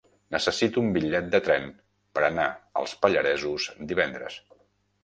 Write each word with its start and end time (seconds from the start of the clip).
Necessito 0.35 0.81
un 0.83 0.87
bitllet 0.95 1.27
de 1.35 1.41
tren 1.49 1.69
per 2.17 2.25
anar 2.31 2.49
als 2.83 2.99
Pallaresos 3.05 3.71
divendres. 3.95 4.43